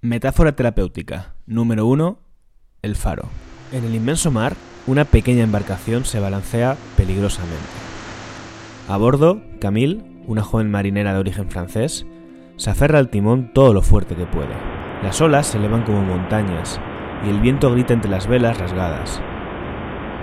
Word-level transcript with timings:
Metáfora 0.00 0.52
terapéutica. 0.52 1.34
Número 1.44 1.84
1. 1.86 2.20
El 2.82 2.94
faro. 2.94 3.24
En 3.72 3.82
el 3.82 3.96
inmenso 3.96 4.30
mar, 4.30 4.54
una 4.86 5.04
pequeña 5.04 5.42
embarcación 5.42 6.04
se 6.04 6.20
balancea 6.20 6.76
peligrosamente. 6.96 7.56
A 8.88 8.96
bordo, 8.96 9.42
Camille, 9.60 10.04
una 10.28 10.44
joven 10.44 10.70
marinera 10.70 11.14
de 11.14 11.18
origen 11.18 11.50
francés, 11.50 12.06
se 12.54 12.70
aferra 12.70 13.00
al 13.00 13.08
timón 13.08 13.52
todo 13.52 13.74
lo 13.74 13.82
fuerte 13.82 14.14
que 14.14 14.24
puede. 14.24 14.54
Las 15.02 15.20
olas 15.20 15.48
se 15.48 15.58
elevan 15.58 15.82
como 15.82 16.02
montañas 16.02 16.80
y 17.26 17.30
el 17.30 17.40
viento 17.40 17.72
grita 17.72 17.92
entre 17.92 18.08
las 18.08 18.28
velas 18.28 18.56
rasgadas. 18.56 19.20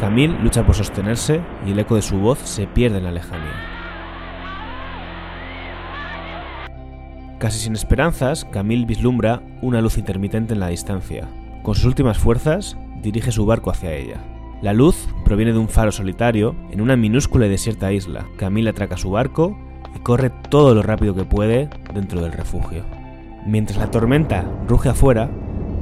Camille 0.00 0.38
lucha 0.42 0.64
por 0.64 0.76
sostenerse 0.76 1.42
y 1.66 1.72
el 1.72 1.78
eco 1.78 1.96
de 1.96 2.02
su 2.02 2.16
voz 2.16 2.38
se 2.38 2.66
pierde 2.68 2.96
en 2.98 3.04
la 3.04 3.12
lejanía. 3.12 3.67
Casi 7.38 7.60
sin 7.60 7.74
esperanzas, 7.74 8.44
Camille 8.44 8.84
vislumbra 8.84 9.42
una 9.62 9.80
luz 9.80 9.96
intermitente 9.96 10.54
en 10.54 10.60
la 10.60 10.68
distancia. 10.68 11.28
Con 11.62 11.76
sus 11.76 11.84
últimas 11.84 12.18
fuerzas, 12.18 12.76
dirige 13.00 13.30
su 13.30 13.46
barco 13.46 13.70
hacia 13.70 13.92
ella. 13.94 14.16
La 14.60 14.72
luz 14.72 15.06
proviene 15.24 15.52
de 15.52 15.58
un 15.58 15.68
faro 15.68 15.92
solitario 15.92 16.56
en 16.72 16.80
una 16.80 16.96
minúscula 16.96 17.46
y 17.46 17.48
desierta 17.48 17.92
isla. 17.92 18.26
Camille 18.38 18.70
atraca 18.70 18.96
su 18.96 19.10
barco 19.10 19.56
y 19.94 20.00
corre 20.00 20.30
todo 20.30 20.74
lo 20.74 20.82
rápido 20.82 21.14
que 21.14 21.24
puede 21.24 21.70
dentro 21.94 22.20
del 22.20 22.32
refugio. 22.32 22.84
Mientras 23.46 23.78
la 23.78 23.92
tormenta 23.92 24.44
ruge 24.66 24.88
afuera, 24.88 25.30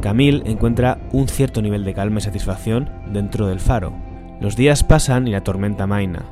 Camille 0.00 0.42
encuentra 0.46 0.98
un 1.12 1.28
cierto 1.28 1.62
nivel 1.62 1.84
de 1.84 1.94
calma 1.94 2.18
y 2.18 2.22
satisfacción 2.22 2.90
dentro 3.12 3.46
del 3.46 3.60
faro. 3.60 3.92
Los 4.40 4.56
días 4.56 4.82
pasan 4.82 5.28
y 5.28 5.30
la 5.30 5.44
tormenta 5.44 5.86
maina. 5.86 6.24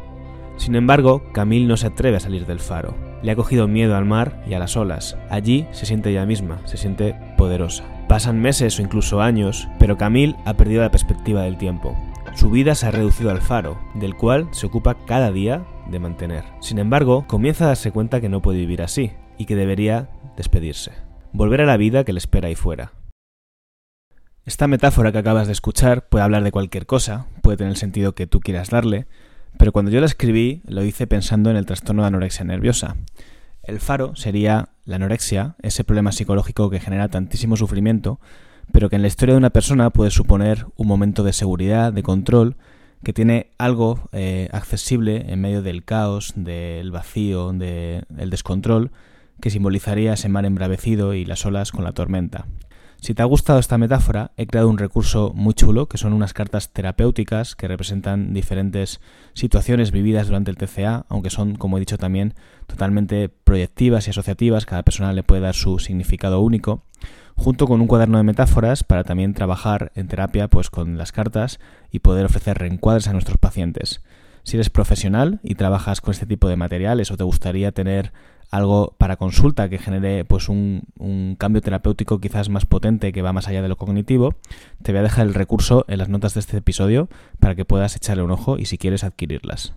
Sin 0.57 0.75
embargo, 0.75 1.23
Camille 1.33 1.69
no 1.69 1.77
se 1.77 1.87
atreve 1.87 2.17
a 2.17 2.21
salir 2.21 2.45
del 2.45 2.59
faro. 2.59 3.12
Le 3.23 3.33
ha 3.33 3.37
cogido 3.37 3.69
miedo 3.69 3.97
al 3.97 4.05
mar 4.05 4.43
y 4.47 4.55
a 4.55 4.59
las 4.59 4.77
olas. 4.77 5.17
Allí 5.31 5.67
se 5.71 5.87
siente 5.87 6.11
ella 6.11 6.27
misma, 6.27 6.61
se 6.65 6.77
siente 6.77 7.15
poderosa. 7.37 7.85
Pasan 8.09 8.41
meses 8.41 8.79
o 8.79 8.83
incluso 8.83 9.21
años, 9.21 9.69
pero 9.79 9.97
Camille 9.97 10.37
ha 10.45 10.55
perdido 10.55 10.83
la 10.83 10.91
perspectiva 10.91 11.43
del 11.43 11.57
tiempo. 11.57 11.97
Su 12.35 12.51
vida 12.51 12.75
se 12.75 12.87
ha 12.87 12.91
reducido 12.91 13.31
al 13.31 13.41
faro, 13.41 13.79
del 13.95 14.17
cual 14.17 14.49
se 14.53 14.67
ocupa 14.67 14.97
cada 15.07 15.31
día 15.31 15.65
de 15.91 15.99
mantener. 15.99 16.45
Sin 16.61 16.79
embargo, 16.79 17.27
comienza 17.27 17.65
a 17.65 17.69
darse 17.69 17.93
cuenta 17.93 18.21
que 18.21 18.29
no 18.29 18.43
puede 18.43 18.59
vivir 18.59 18.83
así 18.83 19.13
y 19.39 19.45
que 19.45 19.57
debería 19.57 20.09
despedirse. 20.37 20.93
Volver 21.33 21.61
a 21.61 21.67
la 21.67 21.77
vida 21.77 22.05
que 22.05 22.13
le 22.13 22.19
espera 22.19 22.49
ahí 22.49 22.55
fuera. 22.55 22.93
Esta 24.45 24.67
metáfora 24.67 25.13
que 25.13 25.19
acabas 25.19 25.47
de 25.47 25.53
escuchar 25.53 26.09
puede 26.09 26.25
hablar 26.25 26.43
de 26.43 26.51
cualquier 26.51 26.87
cosa, 26.87 27.27
puede 27.43 27.59
tener 27.59 27.71
el 27.71 27.77
sentido 27.77 28.15
que 28.15 28.27
tú 28.27 28.41
quieras 28.41 28.71
darle, 28.71 29.07
pero 29.63 29.71
cuando 29.71 29.93
yo 29.93 30.01
la 30.01 30.07
escribí 30.07 30.61
lo 30.67 30.83
hice 30.83 31.07
pensando 31.07 31.49
en 31.49 31.55
el 31.57 31.67
trastorno 31.67 32.03
de 32.03 32.09
anorexia 32.09 32.45
nerviosa. 32.45 32.97
El 33.63 33.79
faro 33.79 34.17
sería 34.17 34.71
la 34.85 34.97
anorexia, 34.97 35.55
ese 35.63 35.85
problema 35.85 36.11
psicológico 36.11 36.69
que 36.69 36.81
genera 36.81 37.07
tantísimo 37.07 37.57
sufrimiento, 37.57 38.19
pero 38.73 38.91
que 38.91 38.97
en 38.97 39.03
la 39.03 39.07
historia 39.07 39.35
de 39.35 39.39
una 39.39 39.51
persona 39.51 39.91
puede 39.91 40.11
suponer 40.11 40.67
un 40.75 40.89
momento 40.89 41.23
de 41.23 41.33
seguridad, 41.33 41.93
de 41.93 42.03
control, 42.03 42.57
que 43.05 43.13
tiene 43.13 43.51
algo 43.57 44.09
eh, 44.11 44.49
accesible 44.51 45.27
en 45.29 45.41
medio 45.41 45.63
del 45.63 45.85
caos, 45.85 46.33
del 46.35 46.91
vacío, 46.91 47.53
del 47.53 48.31
descontrol, 48.31 48.91
que 49.41 49.51
simbolizaría 49.51 50.15
ese 50.15 50.29
mar 50.29 50.45
embravecido 50.45 51.15
y 51.15 51.25
las 51.25 51.47
olas 51.47 51.71
con 51.71 51.85
la 51.85 51.93
tormenta. 51.93 52.47
Si 53.03 53.15
te 53.15 53.23
ha 53.23 53.25
gustado 53.25 53.59
esta 53.59 53.79
metáfora, 53.79 54.31
he 54.37 54.47
creado 54.47 54.69
un 54.69 54.79
recurso 54.79 55.33
muy 55.35 55.55
chulo, 55.55 55.89
que 55.89 55.99
son 55.99 56.13
unas 56.13 56.35
cartas 56.35 56.73
terapéuticas 56.73 57.57
que 57.57 57.67
representan 57.67 58.33
diferentes 58.33 59.01
situaciones 59.35 59.91
vividas 59.91 60.29
durante 60.29 60.53
el 60.53 60.57
TCA, 60.57 61.05
aunque 61.09 61.29
son, 61.29 61.57
como 61.57 61.77
he 61.77 61.81
dicho 61.81 61.99
también, 61.99 62.35
totalmente 62.69 63.29
proyectivas 63.29 64.07
y 64.07 64.11
asociativas, 64.11 64.67
cada 64.67 64.85
persona 64.85 65.13
le 65.13 65.25
puede 65.25 65.43
dar 65.43 65.57
su 65.57 65.81
significado 65.81 66.39
único, 66.39 66.85
junto 67.35 67.67
con 67.67 67.81
un 67.81 67.89
cuaderno 67.89 68.19
de 68.19 68.25
metáforas 68.25 68.85
para 68.85 69.03
también 69.03 69.35
trabajar 69.35 69.91
en 69.97 70.07
terapia 70.07 70.47
pues 70.47 70.71
con 70.71 70.97
las 70.97 71.11
cartas 71.11 71.59
y 71.91 71.99
poder 71.99 72.27
ofrecer 72.27 72.57
reencuadres 72.59 73.09
a 73.09 73.13
nuestros 73.13 73.39
pacientes. 73.39 74.01
Si 74.45 74.57
eres 74.57 74.71
profesional 74.71 75.41
y 75.43 75.57
trabajas 75.57 76.01
con 76.01 76.13
este 76.13 76.27
tipo 76.27 76.49
de 76.49 76.57
materiales 76.57 77.11
o 77.11 77.17
te 77.17 77.25
gustaría 77.25 77.73
tener 77.73 78.13
algo 78.53 78.95
para 78.99 79.17
consulta 79.17 79.69
que 79.69 79.79
genere 79.79 80.25
pues 80.25 80.49
un, 80.49 80.83
un, 80.99 81.35
cambio 81.37 81.63
terapéutico 81.63 82.21
quizás 82.21 82.51
más 82.51 82.67
potente 82.67 83.11
que 83.11 83.23
va 83.23 83.33
más 83.33 83.49
allá 83.49 83.63
de 83.63 83.69
lo 83.69 83.77
cognitivo, 83.77 84.35
te 84.83 84.93
voy 84.93 85.01
a 85.01 85.03
dejar 85.03 85.27
el 85.27 85.35
recurso 85.35 85.85
en 85.89 85.99
las 85.99 86.11
notas 86.11 86.35
de 86.35 86.41
este 86.41 86.59
episodio 86.59 87.09
para 87.41 87.55
que 87.55 87.65
puedas 87.65 87.97
echarle 87.97 88.23
un 88.23 88.31
ojo 88.31 88.59
y 88.59 88.67
si 88.67 88.77
quieres 88.79 89.05
adquirirlas. 89.05 89.75